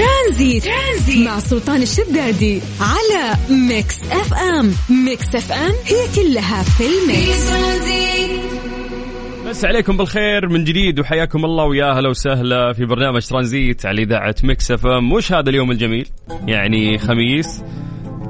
ترانزيت, 0.00 0.64
ترانزيت. 0.64 1.26
مع 1.28 1.38
سلطان 1.38 1.82
الشدادي 1.82 2.60
على 2.80 3.36
Mix 3.68 4.02
FM. 4.02 4.74
Mix 5.04 5.34
FM 5.34 5.72
هي 5.86 6.14
كلها 6.16 6.62
في 6.62 6.84
ال 6.86 6.99
mix. 6.99 7.50
بس 9.48 9.64
عليكم 9.64 9.96
بالخير 9.96 10.48
من 10.48 10.64
جديد 10.64 11.00
وحياكم 11.00 11.44
الله 11.44 11.64
ويا 11.64 11.90
أهلا 11.90 12.08
وسهلا 12.08 12.72
في 12.72 12.84
برنامج 12.84 13.26
ترانزيت 13.26 13.86
على 13.86 14.02
إذاعة 14.02 14.34
Mix 14.44 14.70
FM. 14.70 15.12
وش 15.12 15.32
هذا 15.32 15.50
اليوم 15.50 15.70
الجميل؟ 15.70 16.08
يعني 16.46 16.98
خميس. 16.98 17.62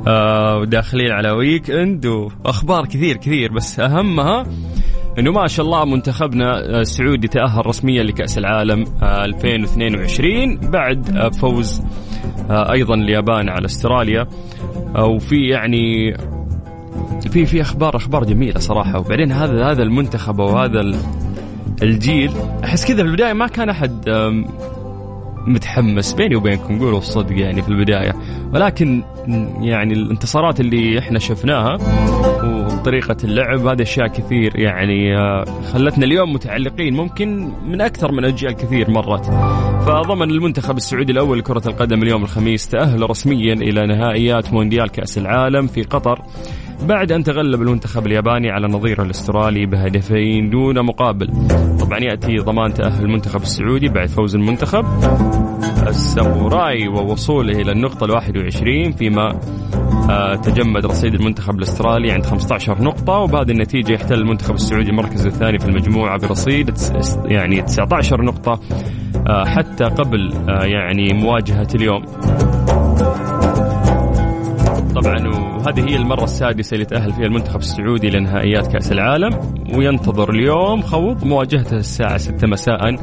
آه 0.07 0.59
وداخلين 0.59 1.11
على 1.11 1.31
weekend 1.31 2.07
وأخبار 2.07 2.87
كثير 2.87 3.17
كثير 3.17 3.53
بس 3.53 3.81
أهمها 3.81 4.47
إنه 5.21 5.33
ما 5.33 5.47
شاء 5.47 5.67
الله 5.67 5.85
منتخبنا 5.85 6.81
السعودي 6.81 7.29
تأهل 7.29 7.67
رسميا 7.67 8.03
لكأس 8.03 8.39
العالم 8.39 8.85
2022 9.03 10.57
بعد 10.57 11.17
آه، 11.17 11.29
فوز 11.29 11.83
آه، 12.51 12.73
أيضا 12.73 12.95
اليابان 12.95 13.49
على 13.49 13.67
أستراليا. 13.67 14.27
وفي 14.99 15.49
يعني 15.49 16.17
في 17.31 17.47
في 17.47 17.61
أخبار 17.61 17.97
أخبار 17.97 18.25
جميلة 18.25 18.61
صراحة. 18.61 18.99
وبعدين 18.99 19.33
هذا 19.33 19.71
هذا 19.71 19.83
المنتخب 19.83 20.39
وهذا 20.39 20.81
الجيل 21.83 22.33
أحس 22.65 22.87
كذا 22.87 22.97
في 22.97 23.03
البداية 23.03 23.33
ما 23.33 23.47
كان 23.47 23.69
أحد 23.69 24.09
متحمس 25.47 26.13
بيني 26.13 26.37
وبينكم 26.37 26.79
قولوا 26.79 26.99
الصدق 26.99 27.41
يعني 27.41 27.63
في 27.63 27.69
البداية. 27.69 28.15
ولكن 28.55 29.03
يعني 29.61 29.93
الانتصارات 29.93 30.61
اللي 30.61 30.99
إحنا 30.99 31.19
شفناها 31.19 31.79
وطريقة 32.45 33.17
اللعب 33.25 33.67
هذه 33.67 33.83
أشياء 33.83 34.07
كثير 34.07 34.59
يعني 34.59 35.17
آه، 35.17 35.45
خلتنا 35.73 36.05
اليوم 36.05 36.33
متعلقين 36.33 36.95
ممكن 36.95 37.53
من 37.69 37.81
أكثر 37.81 38.13
من 38.13 38.25
أجيال 38.25 38.53
كثير 38.53 38.91
مرت. 38.91 39.25
فضمن 39.87 40.31
المنتخب 40.31 40.77
السعودي 40.77 41.13
الأول 41.13 41.39
لكرة 41.39 41.63
القدم 41.69 42.03
اليوم 42.03 42.23
الخميس 42.23 42.69
تأهل 42.69 43.11
رسميا 43.11 43.55
إلى 43.55 43.87
نهائيات 43.87 44.53
مونديال 44.53 44.89
كأس 44.89 45.19
العالم 45.19 45.67
في 45.67 45.83
قطر. 45.83 46.23
بعد 46.83 47.13
أن 47.13 47.23
تغلب 47.23 47.63
المنتخب 47.63 48.07
الياباني 48.07 48.51
على 48.51 48.67
نظيره 48.67 49.03
الأسترالي 49.03 49.67
بهدفين 49.67 50.51
دون 50.51 50.87
مقابل. 50.87 51.31
طبعا 51.81 51.99
يأتي 51.99 52.37
ضمان 52.37 52.75
تأهل 52.75 53.05
المنتخب 53.05 53.43
السعودي 53.43 53.89
بعد 53.89 54.09
فوز 54.09 54.35
المنتخب. 54.35 54.85
الساموراي 55.89 56.89
ووصوله 56.89 57.61
إلى 57.61 57.73
النقطة 57.73 58.05
الواحد 58.05 58.37
وعشرين 58.37 58.93
فيما 58.93 59.41
آه، 60.11 60.35
تجمد 60.35 60.87
رصيد 60.87 61.15
المنتخب 61.15 61.55
الأسترالي 61.59 62.13
عند 62.13 62.27
15 62.27 62.83
نقطة 62.83 63.13
وبهذه 63.13 63.51
النتيجة 63.51 63.93
يحتل 63.93 64.15
المنتخب 64.15 64.55
السعودي 64.55 64.91
المركز 64.91 65.27
الثاني 65.27 65.59
في 65.59 65.67
المجموعة 65.67 66.19
برصيد 66.29 66.71
يعني 67.25 67.63
19 67.63 68.23
نقطة 68.23 68.61
آه، 69.29 69.45
حتى 69.45 69.85
قبل 69.85 70.33
آه، 70.49 70.65
يعني 70.65 71.13
مواجهة 71.13 71.69
اليوم. 71.75 72.03
طبعا 74.95 75.29
وهذه 75.29 75.89
هي 75.89 75.97
المرة 75.97 76.25
السادسة 76.25 76.75
اللي 76.75 76.85
تأهل 76.85 77.13
فيها 77.13 77.27
المنتخب 77.27 77.61
السعودي 77.61 78.11
لنهائيات 78.11 78.67
كأس 78.73 78.93
العالم 78.93 79.31
وينتظر 79.75 80.31
اليوم 80.31 80.83
خوض 80.83 81.25
مواجهته 81.25 81.77
الساعة 81.77 82.17
6 82.17 82.47
مساء 82.47 82.97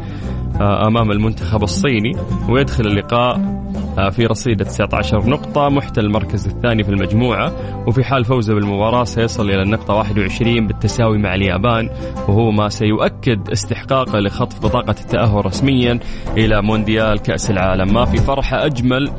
آه، 0.62 0.88
أمام 0.88 1.12
المنتخب 1.12 1.64
الصيني 1.64 2.12
ويدخل 2.50 2.86
اللقاء 2.86 3.58
آه، 3.98 4.10
في 4.10 4.26
رصيد 4.26 4.64
19 4.64 5.30
نقطة 5.30 5.70
محتل 5.70 6.06
المركز 6.06 6.48
الثاني 6.48 6.84
في 6.84 6.90
المجموعة 6.90 7.54
وفي 7.88 8.04
حال 8.04 8.26
فوزه 8.26 8.54
بالمباراة 8.54 9.04
سيصل 9.04 9.50
إلى 9.50 9.62
النقطة 9.62 9.94
21 9.94 10.68
بالتساوي 10.68 11.18
مع 11.18 11.36
اليابان 11.36 11.90
وهو 12.28 12.52
ما 12.52 12.70
سيؤكد 12.70 13.50
استحقاقه 13.50 14.20
لخطف 14.20 14.60
بطاقة 14.60 14.96
التأهل 15.02 15.46
رسميا 15.46 16.00
إلى 16.38 16.62
مونديال 16.62 17.20
كأس 17.20 17.52
العالم. 17.52 17.94
ما 17.94 18.06
في 18.06 18.18
فرحة 18.18 18.66
أجمل 18.66 19.12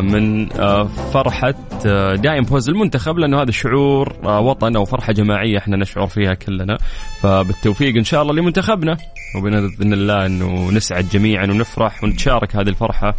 من 0.00 0.52
آه، 0.52 0.84
فرحة 1.12 1.54
آه، 1.86 2.14
دائم 2.14 2.44
فوز 2.44 2.68
المنتخب 2.68 3.18
لأنه 3.18 3.42
هذا 3.42 3.50
شعور 3.50 4.16
وطن 4.24 4.76
أو 4.76 4.84
فرحة 4.84 5.12
جماعية 5.12 5.58
إحنا 5.58 5.76
نشعر 5.76 6.06
فيها 6.06 6.34
كلنا. 6.34 6.78
فبالتوفيق 7.22 7.96
إن 7.96 8.04
شاء 8.04 8.22
الله 8.22 8.34
لمنتخبنا. 8.34 8.96
وبإذن 9.38 9.92
الله 9.92 10.26
أنه 10.26 10.70
نسعد 10.70 11.08
جميعا 11.08 11.46
ونفرح 11.46 12.04
ونتشارك 12.04 12.56
هذه 12.56 12.68
الفرحة 12.68 13.14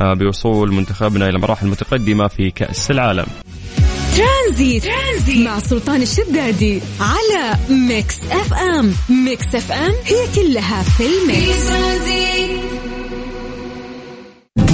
بوصول 0.00 0.72
منتخبنا 0.72 1.28
إلى 1.28 1.38
مراحل 1.38 1.66
متقدمة 1.66 2.28
في 2.28 2.50
كأس 2.50 2.90
العالم. 2.90 3.26
ترانزيت, 4.16 4.84
ترانزيت 4.84 5.46
مع 5.46 5.58
سلطان 5.58 6.02
الشدادي 6.02 6.80
على 7.00 7.56
Mix 7.70 8.18
FM. 8.30 8.94
Mix 9.24 9.54
FM 9.54 9.92
هي 10.04 10.26
كلها 10.34 10.82
في 10.82 11.04
ال 11.06 11.41
mix. 11.41 12.81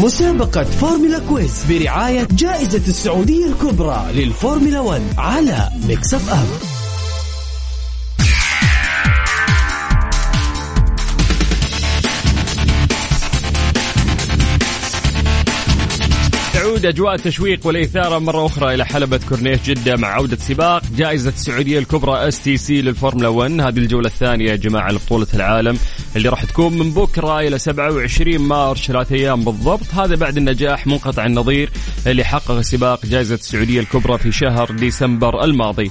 مسابقة 0.03 0.65
فورمولا 0.65 1.19
quiz 1.19 1.65
برعاية 1.69 2.29
جائزة 2.31 2.83
السعودية 2.89 3.47
الكبرى 3.47 4.05
للفورمولا 4.13 4.81
1 4.81 5.03
على 5.19 5.69
Mix 5.89 6.33
FM. 6.33 6.78
تعود 16.79 16.87
أجواء 16.87 17.15
التشويق 17.15 17.67
والإثارة 17.67 18.19
مرة 18.19 18.47
أخرى 18.47 18.75
إلى 18.75 18.85
حلبة 18.85 19.21
كورنيش 19.29 19.61
جدة 19.63 19.97
مع 19.97 20.09
عودة 20.09 20.37
سباق. 20.37 20.83
جائزة 20.97 21.31
السعودية 21.31 21.79
الكبرى 21.79 22.29
STC 22.29 22.83
للفورمولا 22.83 23.29
1 23.29 23.61
هذه 23.61 23.79
الجولة 23.79 24.07
الثانية 24.07 24.51
يا 24.51 24.57
جماعة 24.57 24.93
لبطولة 24.93 25.27
العالم 25.35 25.79
اللي 26.17 26.29
راح 26.29 26.45
تكون 26.45 26.79
من 26.79 26.91
بكرة 26.91 27.41
إلى 27.41 27.59
27 27.59 28.39
مارس 28.39 28.87
ثلاث 28.87 29.13
أيام 29.13 29.45
بالضبط. 29.45 29.95
هذا 29.95 30.15
بعد 30.15 30.37
النجاح 30.37 30.87
منقطع 30.87 31.27
النظير 31.27 31.71
اللي 32.07 32.25
حقق 32.25 32.61
سباق 32.61 33.07
جائزة 33.07 33.35
السعودية 33.35 33.81
الكبرى 33.81 34.19
في 34.19 34.33
شهر 34.33 34.71
ديسمبر 34.73 35.45
الماضي. 35.45 35.91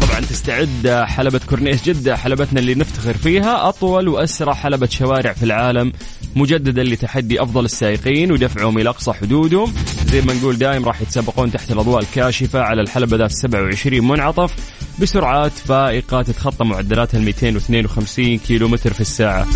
طبعا 0.00 0.20
تستعد 0.20 1.04
حلبة 1.06 1.40
كورنيش 1.48 1.82
جدة 1.82 2.16
حلبتنا 2.16 2.60
اللي 2.60 2.74
نفتخر 2.74 3.14
فيها. 3.14 3.68
أطول 3.68 4.08
وأسرع 4.08 4.54
حلبة 4.54 4.88
شوارع 4.90 5.32
في 5.32 5.42
العالم 5.42 5.92
مجددا 6.36 6.82
لتحدي 6.82 7.42
أفضل 7.42 7.64
السائقين 7.64 8.32
ودفعهم 8.32 8.78
إلى 8.78 8.88
أقصى 8.90 9.12
حدودهم. 9.12 9.74
زي 10.10 10.20
ما 10.20 10.34
نقول 10.34 10.58
دايم 10.58 10.84
راح 10.84 11.00
يتسابقون 11.02 11.52
تحت 11.52 11.70
الأضواء 11.70 12.02
الكاشفة 12.02 12.60
على 12.60 12.82
الحلبة 12.82 13.16
ذات 13.16 13.30
27 13.30 14.08
منعطف 14.08 14.54
بسرعات 15.00 15.52
فائقة 15.52 16.22
تتخطى 16.22 16.64
معدلاتها 16.64 17.18
ال 17.18 17.24
252 17.24 18.38
كيلومتر 18.38 18.92
في 18.92 19.00
الساعة. 19.00 19.46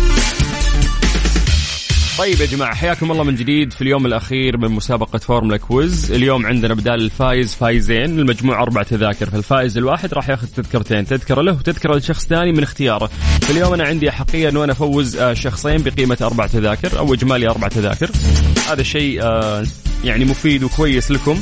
طيب 2.17 2.41
يا 2.41 2.45
جماعة 2.45 2.75
حياكم 2.75 3.11
الله 3.11 3.23
من 3.23 3.35
جديد 3.35 3.73
في 3.73 3.81
اليوم 3.81 4.05
الأخير 4.05 4.57
من 4.57 4.71
مسابقة 4.71 5.17
فورمولا 5.19 5.57
quiz. 5.57 6.11
اليوم 6.11 6.45
عندنا 6.45 6.73
بدال 6.73 7.01
الفايز 7.01 7.55
فايزين 7.55 8.19
المجموع 8.19 8.61
أربع 8.61 8.83
تذاكر. 8.83 9.29
فالفائز 9.29 9.77
الواحد 9.77 10.13
راح 10.13 10.29
ياخذ 10.29 10.47
تذكرتين 10.47 11.05
تذكرة 11.05 11.41
له 11.41 11.51
وتذكرة 11.51 11.95
لشخص 11.95 12.25
ثاني 12.25 12.51
من 12.51 12.63
اختياره. 12.63 13.09
فاليوم 13.41 13.73
أنا 13.73 13.83
عندي 13.83 14.09
أحقية 14.09 14.49
أنه 14.49 14.63
أنا 14.63 14.71
أفوز 14.71 15.17
آه، 15.17 15.33
شخصين 15.33 15.83
بقيمة 15.83 16.17
أربع 16.21 16.47
تذاكر 16.47 16.99
أو 16.99 17.13
إجمالي 17.13 17.49
أربع 17.49 17.67
تذاكر. 17.67 18.11
هذا 18.69 18.83
شيء 18.83 19.23
آه، 19.23 19.65
يعني 20.05 20.25
مفيد 20.25 20.63
وكويس 20.63 21.11
لكم. 21.11 21.41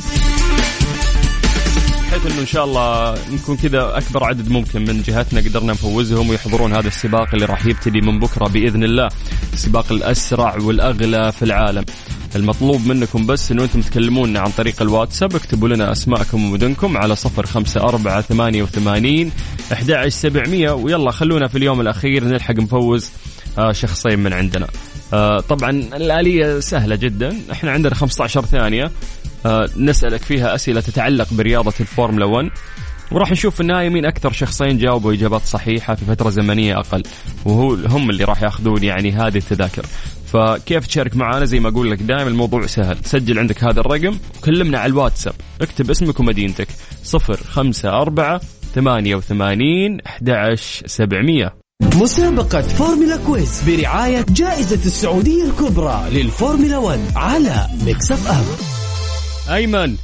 بحيث 2.14 2.26
إنه 2.26 2.40
إن 2.40 2.46
شاء 2.46 2.64
الله 2.64 3.14
نكون 3.32 3.56
كذا 3.56 3.98
أكبر 3.98 4.24
عدد 4.24 4.48
ممكن 4.48 4.84
من 4.84 5.02
جهتنا 5.02 5.40
قدرنا 5.40 5.72
نفوزهم 5.72 6.30
ويحضرون 6.30 6.72
هذا 6.72 6.88
السباق 6.88 7.34
اللي 7.34 7.46
راح 7.46 7.66
يبتدي 7.66 8.00
من 8.00 8.20
بكرة 8.20 8.48
بإذن 8.48 8.84
الله. 8.84 9.08
السباق 9.52 9.92
الأسرع 9.92 10.56
والأغلى 10.56 11.32
في 11.32 11.42
العالم. 11.42 11.84
المطلوب 12.36 12.86
منكم 12.86 13.26
بس 13.26 13.52
إنه 13.52 13.62
أنتم 13.62 13.80
تكلمونا 13.80 14.40
عن 14.40 14.50
طريق 14.50 14.82
الواتساب 14.82 15.36
اكتبوا 15.36 15.68
لنا 15.68 15.92
أسماءكم 15.92 16.44
ومدنكم 16.44 16.96
على 16.96 17.16
صفر 17.16 17.46
خمسة 17.46 17.80
أربعة 17.80 18.20
ثمانية 18.20 18.62
وثمانين 18.62 19.30
أحد 19.72 20.08
سبعمية. 20.08 20.70
ويلا 20.70 21.10
خلونا 21.10 21.48
في 21.48 21.58
اليوم 21.58 21.80
الأخير 21.80 22.24
نلحق 22.24 22.54
نفوز 22.54 23.10
آه، 23.58 23.72
شخصين 23.72 24.18
من 24.18 24.32
عندنا. 24.32 24.66
آه، 25.14 25.40
طبعا 25.40 25.70
الآلية 25.70 26.60
سهلة 26.60 26.96
جدا. 26.96 27.36
إحنا 27.52 27.70
عندنا 27.70 27.94
15 27.94 28.44
ثانية. 28.44 28.90
آه، 29.46 29.68
نسألك 29.76 30.20
فيها 30.20 30.54
أسئلة 30.54 30.80
تتعلق 30.80 31.34
برياضة 31.34 31.72
الفورمولا 31.80 32.24
1 32.26 32.50
وراح 33.12 33.30
نشوف 33.30 33.54
في 33.54 33.60
النهايه 33.60 33.88
مين 33.88 34.04
أكثر 34.06 34.32
شخصين 34.32 34.78
جاوبوا 34.78 35.12
إجابات 35.12 35.42
صحيحة 35.42 35.94
في 35.94 36.04
فترة 36.04 36.30
زمنية 36.30 36.78
أقل. 36.78 37.02
وهو 37.44 37.74
هم 37.74 38.10
اللي 38.10 38.24
راح 38.24 38.42
يأخذون 38.42 38.82
يعني 38.82 39.12
هذه 39.12 39.36
التذاكر. 39.36 39.86
فكيف 40.32 40.86
تشارك 40.86 41.16
معنا 41.16 41.44
زي 41.44 41.60
ما 41.60 41.68
أقول 41.68 41.90
لك 41.90 42.02
دائما 42.02 42.30
الموضوع 42.30 42.66
سهل. 42.66 42.96
سجل 43.04 43.38
عندك 43.38 43.64
هذا 43.64 43.80
الرقم. 43.80 44.18
وكلمنا 44.38 44.78
على 44.78 44.90
الواتساب. 44.90 45.34
اكتب 45.60 45.90
اسمك 45.90 46.20
ومدينتك. 46.20 46.68
054 47.04 48.40
88 48.74 49.98
11700 50.06 51.63
مسابقة 51.84 52.62
فورمولا 52.62 53.16
quiz 53.26 53.68
برعاية 53.70 54.24
جائزة 54.28 54.76
السعودية 54.86 55.44
الكبرى 55.44 55.96
للفورمولا 56.12 56.78
1 56.78 56.98
على 57.16 57.54
Mix 57.86 58.30
FM 58.30 58.46
أيمن. 59.54 59.96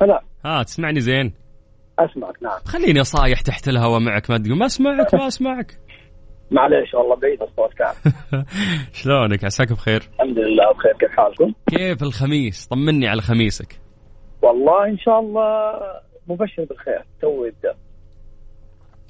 هلا. 0.00 0.22
ها 0.44 0.62
تسمعني 0.62 1.00
زين؟ 1.00 1.32
أسمعك 1.98 2.42
نعم. 2.42 2.58
خليني 2.64 3.04
صايح 3.04 3.40
تحت 3.40 3.68
الهواء 3.68 4.00
معك 4.00 4.30
ما 4.30 4.38
تقول 4.38 4.58
ما 4.58 4.66
أسمعك 4.66 5.14
ما 5.14 5.26
أسمعك. 5.26 5.78
معليش 6.50 6.94
والله 6.94 7.16
بعيد 7.16 7.42
الصوت 7.42 7.74
كان. 7.74 8.12
شلونك؟ 9.02 9.44
عساك 9.44 9.72
بخير؟ 9.72 10.02
الحمد 10.14 10.38
لله 10.38 10.72
بخير. 10.74 10.92
كيف 11.00 11.10
حالكم؟ 11.10 11.52
كيف 11.70 12.02
الخميس؟ 12.02 12.66
طمني 12.66 13.08
على 13.08 13.22
خميسك. 13.22 13.80
والله 14.42 14.86
إن 14.86 14.98
شاء 14.98 15.20
الله 15.20 15.72
مبشر 16.28 16.64
بالخير 16.64 17.04
تو 17.22 17.44
يبدأ. 17.44 17.74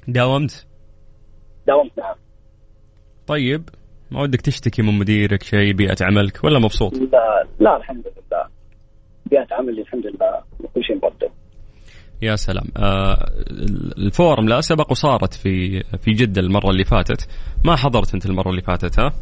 داومت؟ 0.07 0.72
داومت 1.67 1.91
نعم 1.97 2.15
طيب 3.27 3.69
ما 4.11 4.21
ودك 4.21 4.41
تشتكي 4.41 4.81
من 4.81 4.99
مديرك 4.99 5.43
شيء 5.43 5.73
بيئة 5.73 5.95
عملك 6.01 6.43
ولا 6.43 6.59
مبسوط؟ 6.59 6.93
لا 6.93 7.47
لا 7.59 7.77
الحمد 7.77 8.03
لله. 8.05 8.47
بيئة 9.25 9.47
عملي 9.51 9.81
الحمد 9.81 10.05
لله 10.05 10.41
كل 10.75 10.83
شيء 10.83 10.99
مرتب. 11.03 11.31
يا 12.21 12.35
سلام. 12.35 12.65
آه 12.77 13.17
الفورمولا 13.97 14.61
سبق 14.61 14.91
وصارت 14.91 15.33
في 15.33 15.83
في 15.83 16.11
جدة 16.11 16.41
المرة 16.41 16.69
اللي 16.69 16.85
فاتت. 16.85 17.27
ما 17.65 17.75
حضرت 17.75 18.13
أنت 18.13 18.25
المرة 18.25 18.49
اللي 18.49 18.61
فاتت 18.61 18.99
ها؟ 18.99 19.13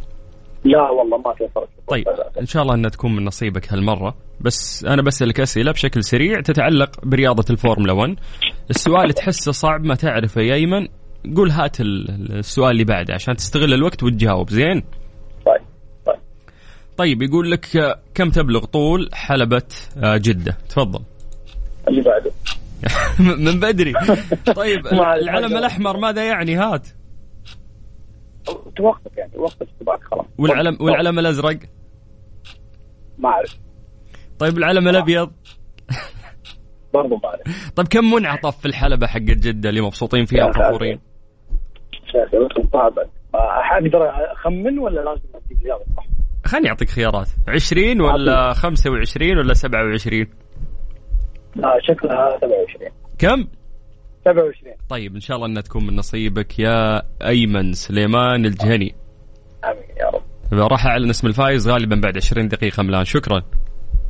لا 0.63 0.89
والله 0.89 1.17
ما 1.17 1.33
في 1.33 1.47
فرق. 1.55 1.69
طيب 1.87 2.05
إن 2.39 2.45
شاء 2.45 2.63
الله 2.63 2.75
أنها 2.75 2.89
تكون 2.89 3.15
من 3.15 3.25
نصيبك 3.25 3.73
هالمرة. 3.73 4.15
بس 4.41 4.85
أنا 4.85 5.01
بسألك 5.01 5.39
أسئلة 5.39 5.71
بشكل 5.71 6.03
سريع 6.03 6.41
تتعلق 6.41 7.05
برياضة 7.05 7.45
الفورمولا 7.49 7.93
1 7.93 8.15
السؤال 8.69 9.13
تحسه 9.13 9.51
صعب 9.51 9.85
ما 9.85 9.95
تعرفه 9.95 10.41
يا 10.41 10.53
إيمن. 10.55 10.87
قول 11.35 11.51
هات 11.51 11.77
السؤال 11.81 12.71
اللي 12.71 12.83
بعده 12.83 13.13
عشان 13.13 13.35
تستغل 13.35 13.73
الوقت 13.73 14.03
وتجاوب 14.03 14.49
زين؟ 14.49 14.83
طيب 15.45 15.61
طيب. 16.05 16.19
طيب 16.97 17.21
يقول 17.21 17.51
لك 17.51 17.77
آه، 17.77 17.99
كم 18.13 18.29
تبلغ 18.29 18.65
طول 18.65 19.09
حلبة 19.13 19.67
آه، 20.03 20.17
جدة؟ 20.17 20.57
تفضل. 20.69 21.01
اللي 21.87 22.01
بعده. 22.01 22.31
من 23.45 23.59
بدري. 23.59 23.93
طيب 24.55 24.87
العلم 24.87 25.57
الأحمر 25.57 25.97
ماذا 25.97 26.25
يعني؟ 26.25 26.55
هات. 26.55 26.87
توقف 28.75 29.17
يعني 29.17 29.37
وقف 29.37 29.61
استباك 29.61 30.03
خلاص. 30.03 30.25
والعلم 30.37 30.77
والعلم 30.79 31.19
الأزرق؟ 31.19 31.59
ما 33.17 33.29
أعرف. 33.29 33.57
طيب 34.39 34.57
العلم 34.57 34.87
الأبيض؟ 34.87 35.31
برضو 36.93 37.15
ما 37.15 37.29
أعرف. 37.29 37.71
طيب 37.75 37.87
كم 37.87 38.13
منعطف 38.13 38.57
في 38.57 38.65
الحلبة 38.65 39.07
حقت 39.07 39.21
جدة 39.21 39.69
اللي 39.69 39.81
مبسوطين 39.81 40.25
فيها 40.25 40.45
وفخورين؟ 40.45 40.99
أقدر 43.73 44.09
أخمن 44.33 44.79
ولا 44.79 45.01
لازم 45.01 45.21
اديك 45.35 45.61
اجابه 45.61 45.83
صح؟ 45.97 46.05
خليني 46.45 46.69
أعطيك 46.69 46.89
خيارات. 46.89 47.27
20 47.47 48.01
ولا 48.01 48.53
25 48.53 49.37
ولا 49.37 49.53
27 49.53 50.25
لا 51.55 51.79
شكلها 51.81 52.37
27 52.41 52.91
كم؟ 53.19 53.47
27 54.25 54.75
طيب 54.89 55.15
إن 55.15 55.19
شاء 55.19 55.37
الله 55.37 55.47
انها 55.47 55.61
تكون 55.61 55.87
من 55.87 55.95
نصيبك 55.95 56.59
يا 56.59 57.01
أيمن 57.27 57.73
سليمان 57.73 58.45
الجهني. 58.45 58.95
آمين 59.65 59.97
يا 59.99 60.09
رب. 60.09 60.23
راح 60.71 60.85
أعلن 60.87 61.09
اسم 61.09 61.27
الفايز 61.27 61.69
غالبا 61.69 61.95
بعد 62.03 62.17
20 62.17 62.47
دقيقة 62.47 62.83
من 62.83 62.92
الآن 62.92 63.05
شكرا. 63.05 63.41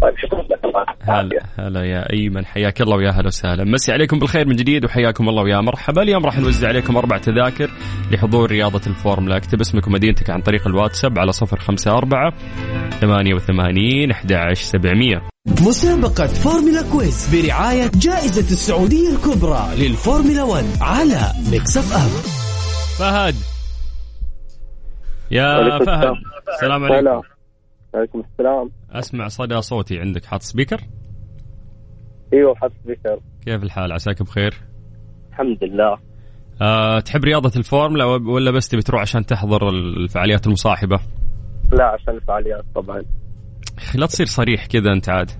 طيب 0.01 0.17
شكرا. 0.17 0.40
لك 0.65 0.87
هلا 1.01 1.43
هلا 1.59 1.83
يا 1.83 2.13
أيمن 2.13 2.45
حياك 2.45 2.81
الله 2.81 2.97
ويا 2.97 3.09
أهلا 3.09 3.27
وسهلا. 3.27 3.63
مسي 3.63 3.91
عليكم 3.91 4.19
بالخير 4.19 4.47
من 4.47 4.55
جديد 4.55 4.85
وحياكم 4.85 5.29
الله 5.29 5.43
ويا 5.43 5.61
مرحبا. 5.61 6.01
اليوم 6.01 6.25
راح 6.25 6.37
نوزع 6.39 6.67
عليكم 6.67 6.97
أربع 6.97 7.17
تذاكر 7.17 7.69
لحضور 8.11 8.51
رياضة 8.51 8.81
الفورمولا. 8.87 9.37
اكتب 9.37 9.61
اسمك 9.61 9.87
ومدينتك 9.87 10.29
عن 10.29 10.41
طريق 10.41 10.67
الواتساب 10.67 11.19
على 11.19 11.31
054 11.31 12.31
88 13.01 14.11
11700 14.11 15.21
مسابقة 15.61 16.27
Formula 16.27 16.81
Quiz 16.91 17.35
برعاية 17.35 17.91
جائزة 17.95 18.51
السعودية 18.51 19.09
الكبرى 19.09 19.67
للفورمولا 19.77 20.43
1 20.43 20.65
على 20.81 21.19
Mix 21.51 21.77
FM 21.77 22.09
فهد. 22.99 23.35
يا 25.31 25.79
فهد. 25.79 26.13
السلام. 26.53 26.83
عليكم. 26.83 27.21
عليكم 27.95 28.23
السلام 28.31 28.71
أسمع 28.91 29.27
صدى 29.27 29.61
صوتي 29.61 29.99
عندك 29.99 30.25
حاط 30.25 30.41
speaker؟ 30.41 30.81
إيوه 32.33 32.55
حاط 32.55 32.71
speaker 32.83 33.19
كيف 33.45 33.63
الحال 33.63 33.91
عساك 33.91 34.23
بخير؟ 34.23 34.53
الحمد 35.29 35.63
لله 35.63 35.97
أه 36.61 36.99
تحب 36.99 37.23
رياضة 37.23 37.51
الفورمولا 37.57 38.05
ولا 38.05 38.51
بس 38.51 38.69
تبي 38.69 38.81
تروح 38.81 39.01
عشان 39.01 39.25
تحضر 39.25 39.69
الفعاليات 39.69 40.47
المصاحبة؟ 40.47 40.99
لا 41.71 41.83
عشان 41.83 42.13
الفعاليات 42.13 42.63
طبعا 42.75 43.03
لا 43.95 44.05
تصير 44.05 44.25
صريح 44.25 44.65
كذا 44.65 44.93
أنت 44.93 45.09
عاد 45.09 45.31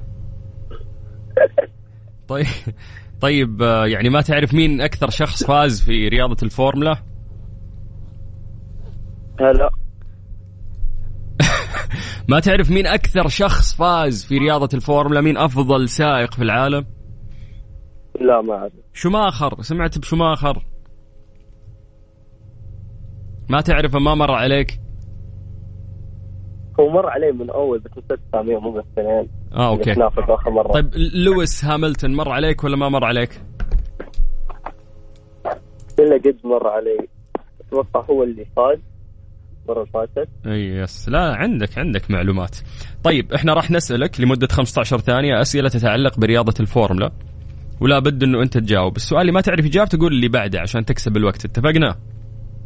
طيب 2.30 2.45
طيب 3.21 3.62
آه، 3.62 3.86
يعني 3.86 4.09
ما 4.09 4.21
تعرف 4.21 4.54
مين 4.54 4.81
أكثر 4.81 5.09
شخص 5.09 5.44
فاز 5.44 5.83
في 5.83 6.07
رياضة 6.07 6.38
الفورمولا؟ 6.44 6.95
لا 9.39 9.69
ما 12.31 12.39
تعرف 12.39 12.72
مين 12.72 12.88
أكثر 12.88 13.28
شخص 13.28 13.75
فاز 13.75 14.25
في 14.25 14.38
رياضة 14.38 14.69
الفورمولا؟ 14.74 15.22
مين 15.22 15.38
أفضل 15.38 15.89
سائق 15.89 16.33
في 16.33 16.42
العالم؟ 16.42 16.86
لا 18.22 18.42
ما 18.42 18.54
أعرف. 18.54 18.74
شوماخر. 18.94 19.62
سمعت 19.62 19.98
بشوماخر. 19.98 20.66
ما 23.50 23.62
تعرفه 23.62 24.00
ما 24.00 24.16
مر 24.16 24.31
عليك؟ 24.31 24.80
هو 26.80 26.89
مر 26.89 27.10
علي 27.10 27.31
من 27.31 27.50
أول 27.50 27.80
بس 27.80 27.92
نسيت 27.92 28.19
اساميه 28.30 28.57
مو 28.60 28.72
بس 28.72 28.83
اثنين. 28.94 29.30
آه 29.54 29.69
okay. 29.69 29.92
آخر 30.04 30.50
مرة. 30.50 30.72
طيب 30.72 30.92
لويس 31.25 31.66
هاملتون 31.66 32.16
مر 32.16 32.30
عليك 32.30 32.63
ولا 32.63 32.78
ما 32.78 32.89
مر 32.89 33.06
عليك؟ 33.06 33.42
إلا 36.00 36.16
قد 36.16 36.38
مر 36.44 36.68
علي. 36.68 37.07
أتوقع 37.68 38.06
هو 38.10 38.24
اللي 38.24 38.45
فاز. 38.56 38.80
المرة 39.69 39.86
فاتت. 39.94 40.30
إي 40.48 40.78
yes. 40.78 41.10
لا 41.10 41.36
عندك 41.36 41.78
عندك 41.78 42.12
معلومات. 42.12 42.58
طيب 43.04 43.34
إحنا 43.34 43.54
راح 43.54 43.72
نسألك 43.72 44.22
لمدة 44.22 44.48
15 44.48 45.00
ثانية 45.00 45.42
أسئلة 45.42 45.69
تتعلق 45.69 46.19
برياضة 46.19 46.54
الفورمولا 46.60 47.12
ولا 47.81 48.00
بد 48.00 48.24
إنه 48.24 48.42
أنت 48.42 48.58
تجاوب. 48.58 48.96
السؤال 48.96 49.22
اللي 49.22 49.31
ما 49.31 49.42
تعرف 49.42 49.66
إجابته 49.66 50.00
قول 50.00 50.13
اللي 50.13 50.28
بعده 50.28 50.60
عشان 50.60 50.86
تكسب 50.86 51.18
الوقت. 51.18 51.46
اتفقنا؟ 51.46 51.96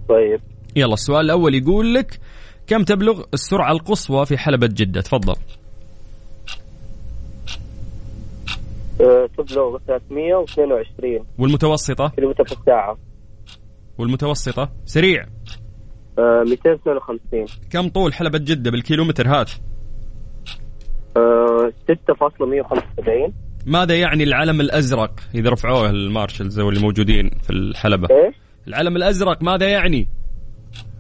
طيب. 0.10 0.40
يلا 0.76 0.94
السؤال 0.94 1.26
الأول 1.26 1.56
يقول 1.56 1.94
لك 1.94 2.20
كم 2.68 2.84
تبلغ 2.84 3.24
السرعة 3.34 3.72
القصوى 3.72 4.26
في 4.26 4.38
حلبة 4.38 4.68
جدة؟ 4.68 5.02
تفضل. 5.02 5.36
أه، 9.02 9.30
تبلغ 9.38 9.78
322 9.88 11.26
والمتوسطة؟ 11.38 12.12
كيلومتر 12.16 12.44
في 12.46 12.52
الساعة. 12.52 12.98
والمتوسطة؟ 13.98 14.70
سريع. 14.86 15.26
252 16.18 17.46
كم 17.70 17.90
طول 17.90 18.14
حلبة 18.14 18.38
جدة 18.38 18.72
بالكيلومتر 18.72 19.28
هات؟ 19.28 19.50
6.175 19.50 19.56
آه، 21.18 21.72
ماذا 23.66 23.96
يعني 23.96 24.24
العلم 24.24 24.62
الأزرق؟ 24.62 25.20
إذا 25.36 25.50
رفعوه 25.50 25.90
المارشلز 25.90 26.60
أو 26.60 26.70
اللي 26.70 26.82
موجودين 26.82 27.30
في 27.30 27.50
الحلبة؟ 27.50 28.08
إيش؟ 28.12 28.36
العلم 28.68 28.96
الأزرق 28.96 29.44
ماذا 29.44 29.68
يعني؟ 29.68 30.08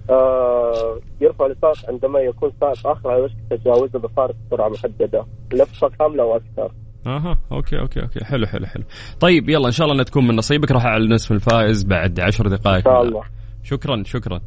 آه 0.09 0.99
يرفع 1.21 1.45
السائق 1.45 1.89
عندما 1.89 2.19
يكون 2.19 2.51
سائق 2.61 2.87
آخر 2.87 3.11
على 3.11 3.21
وشك 3.21 3.35
تجاوزه 3.49 3.99
بفارق 3.99 4.35
سرعة 4.51 4.69
محددة. 4.69 5.25
لفه 5.53 5.89
كاملة 5.99 6.23
وأكثر. 6.23 6.71
أها 7.07 7.37
okay 7.51 7.79
okay 7.79 8.01
okay. 8.01 8.25
حلو 8.25 8.45
حلو 8.45 8.65
حلو. 8.65 8.83
طيب 9.19 9.49
يلا 9.49 9.67
إن 9.67 9.71
شاء 9.71 9.85
الله 9.85 9.93
إنها 9.93 10.05
تكون 10.05 10.27
من 10.27 10.35
نصيبك. 10.35 10.71
راح 10.71 10.85
أعلن 10.85 11.13
اسم 11.13 11.35
الفائز 11.35 11.83
بعد 11.83 12.19
عشر 12.19 12.47
دقائق. 12.47 12.87
إن 12.87 12.93
شاء 12.93 13.01
الله. 13.01 13.21
شكرا 13.63 14.03
شكرا. 14.05 14.41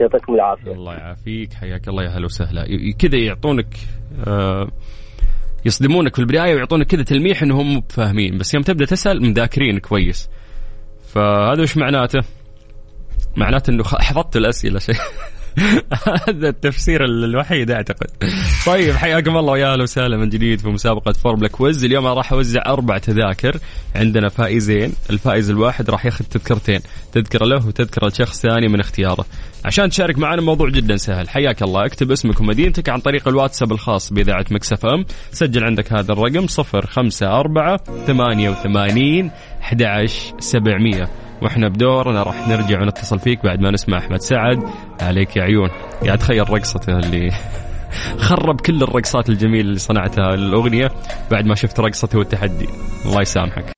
يعطيكم 0.00 0.34
العافية. 0.34 0.72
الله 0.72 0.94
يعافيك 0.94 1.54
حياك 1.54 1.88
الله 1.88 2.02
يا 2.04 2.08
هلا 2.08 2.24
وسهلا. 2.24 2.66
كذا 2.98 3.18
يعطونك 3.18 3.76
آه 4.26 4.68
يصدمونك 5.66 6.14
في 6.14 6.18
البداية 6.22 6.54
ويعطونك 6.54 6.86
كذا 6.86 7.02
تلميح 7.02 7.42
انهم 7.42 7.74
مو 7.74 7.82
فاهمين 7.88 8.38
بس 8.38 8.54
يوم 8.54 8.62
تبدأ 8.62 8.84
تسأل 8.84 9.22
مذاكرين 9.22 9.78
كويس. 9.78 10.30
فهذا 11.08 11.62
وش 11.62 11.76
معناته؟ 11.76 12.20
معناته 13.36 13.70
إنه 13.70 13.84
حفظت 13.84 14.36
الأسئلة 14.36 14.78
شيء. 14.78 14.94
هذا 16.28 16.48
التفسير 16.48 17.04
الوحيد 17.04 17.70
أعتقد. 17.70 18.06
طيب 18.66 18.94
حياكم 18.94 19.36
الله 19.36 19.52
ويا 19.52 19.72
أهلا 19.72 19.82
وسهلا 19.82 20.16
من 20.16 20.28
جديد 20.28 20.60
في 20.60 20.68
مسابقة 20.68 21.12
Formula 21.12 21.48
Quiz 21.48 21.84
اليوم 21.84 22.06
راح 22.06 22.32
أوزع 22.32 22.62
أربع 22.66 22.98
تذاكر. 22.98 23.56
عندنا 23.94 24.28
فائزين. 24.28 24.92
الفائز 25.10 25.50
الواحد 25.50 25.90
راح 25.90 26.06
ياخذ 26.06 26.24
تذكرتين. 26.24 26.80
تذكرة 27.12 27.44
له 27.44 27.66
وتذكرة 27.66 28.06
لشخص 28.08 28.42
ثاني 28.42 28.68
من 28.68 28.80
اختياره. 28.80 29.24
عشان 29.64 29.88
تشارك 29.90 30.18
معنا 30.18 30.40
الموضوع 30.40 30.70
جدا 30.70 30.96
سهل. 30.96 31.28
حياك 31.28 31.62
الله. 31.62 31.86
اكتب 31.86 32.10
اسمك 32.10 32.40
ومدينتك 32.40 32.88
عن 32.88 33.00
طريق 33.00 33.28
الواتساب 33.28 33.72
الخاص 33.72 34.12
بإذاعة 34.12 34.46
Mix 34.50 34.86
FM. 34.86 35.04
سجل 35.32 35.64
عندك 35.64 35.92
هذا 35.92 36.12
الرقم 36.12 36.46
054 36.46 37.78
88 38.06 39.30
11700 39.62 41.21
وإحنا 41.42 41.68
بدورنا 41.68 42.22
راح 42.22 42.48
نرجع 42.48 42.82
ونتصل 42.82 43.18
فيك 43.18 43.44
بعد 43.44 43.60
ما 43.60 43.70
نسمع 43.70 43.98
أحمد 43.98 44.20
سعد. 44.20 44.62
عليك 45.00 45.36
يا 45.36 45.42
عيون. 45.42 45.68
قاعد 46.06 46.18
تخيل 46.18 46.50
رقصته 46.50 46.98
اللي 46.98 47.30
خرب 48.26 48.60
كل 48.60 48.82
الرقصات 48.82 49.28
الجميلة 49.28 49.60
اللي 49.68 49.78
صنعتها 49.78 50.34
الأغنية 50.34 50.90
بعد 51.30 51.46
ما 51.46 51.54
شفت 51.54 51.80
رقصته 51.80 52.18
والتحدي. 52.18 52.68
الله 53.06 53.22
يسامحك. 53.22 53.72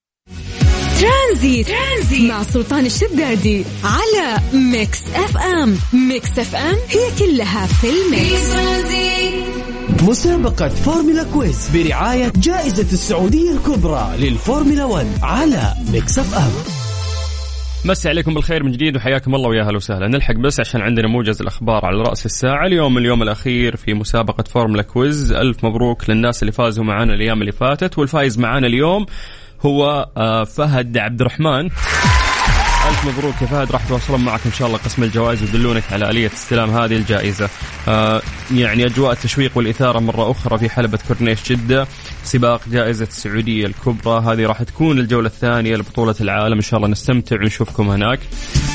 ترانزيت, 1.01 1.67
ترانزيت. 1.67 2.31
مع 2.31 2.43
سلطان 2.43 2.85
الشدادي 2.85 3.65
على 3.83 4.37
Mix 4.53 5.07
FM. 5.15 5.77
Mix 6.09 6.39
FM 6.39 6.75
هي 6.89 7.19
كلها 7.19 7.65
في 7.65 7.87
ال 7.87 8.01
mix. 8.01 8.55
مسابقة 10.03 10.67
Formula 10.69 11.23
Quiz 11.33 11.69
برعاية 11.73 12.31
جائزة 12.35 12.93
السعودية 12.93 13.51
الكبرى 13.51 14.09
للفورمولا 14.17 14.85
1 14.85 15.07
على 15.23 15.73
Mix 15.91 16.19
FM. 16.19 16.84
مسي 17.85 18.09
عليكم 18.09 18.33
بالخير 18.33 18.63
من 18.63 18.71
جديد 18.71 18.95
وحياكم 18.95 19.35
الله 19.35 19.49
ويا 19.49 19.61
أهلا 19.61 19.75
وسهلا. 19.75 20.07
نلحق 20.07 20.33
بس 20.33 20.59
عشان 20.59 20.81
عندنا 20.81 21.07
موجز 21.07 21.41
الأخبار 21.41 21.85
على 21.85 21.97
رأس 21.97 22.25
الساعة. 22.25 22.65
اليوم 22.65 22.97
اليوم 22.97 23.23
الأخير 23.23 23.75
في 23.75 23.93
مسابقة 23.93 24.43
Formula 24.43 24.81
Quiz. 24.81 25.31
ألف 25.31 25.65
مبروك 25.65 26.09
للناس 26.09 26.43
اللي 26.43 26.51
فازوا 26.51 26.83
معنا 26.83 27.13
الأيام 27.13 27.41
اللي 27.41 27.51
فاتت. 27.51 27.97
والفايز 27.97 28.39
معنا 28.39 28.67
اليوم 28.67 29.05
هو 29.65 30.09
آه، 30.17 30.43
فهد 30.43 30.97
عبد 30.97 31.21
الرحمن 31.21 31.65
ألف 32.89 33.05
مبروك 33.05 33.41
يا 33.41 33.47
فهد. 33.47 33.71
راح 33.71 33.85
يتواصلون 33.85 34.25
معك 34.25 34.41
إن 34.45 34.51
شاء 34.51 34.67
الله 34.67 34.79
قسم 34.79 35.03
الجوائز 35.03 35.41
ويدلونك 35.41 35.83
على 35.91 36.09
آلية 36.09 36.27
استلام 36.27 36.69
هذه 36.69 36.95
الجائزة. 36.95 37.49
آه 37.87 38.21
يعني 38.51 38.85
أجواء 38.85 39.11
التشويق 39.11 39.51
والإثارة 39.55 39.99
مرة 39.99 40.31
أخرى 40.31 40.57
في 40.57 40.69
حلبة 40.69 40.99
كورنيش 41.07 41.51
جدة. 41.51 41.87
سباق 42.23 42.61
جائزة 42.69 43.05
السعودية 43.05 43.65
الكبرى. 43.65 44.19
هذه 44.19 44.45
راح 44.45 44.63
تكون 44.63 44.99
الجولة 44.99 45.27
الثانية 45.27 45.75
لبطولة 45.75 46.15
العالم. 46.21 46.55
إن 46.55 46.61
شاء 46.61 46.77
الله 46.77 46.89
نستمتع 46.89 47.35
ونشوفكم 47.35 47.89
هناك. 47.89 48.19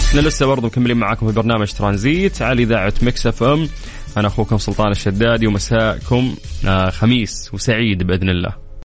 إحنا 0.09 0.21
لسه 0.21 0.47
برضو 0.47 0.67
مكملين 0.67 0.97
معاكم 0.97 1.27
في 1.27 1.33
برنامج 1.33 1.73
ترانزيت. 1.73 2.43
على 2.43 2.63
إذاعة 2.63 2.95
Mix 3.03 3.27
FM. 3.27 3.69
أنا 4.17 4.29
أخوكم 4.29 4.59
سلطان 4.59 4.91
الشدادي. 4.91 5.47
ومساءكم 5.47 6.35
آه 6.67 6.91
خميس 6.91 7.51
وسعيد 7.53 8.03
بإذن 8.03 8.31
الله. 8.31 8.70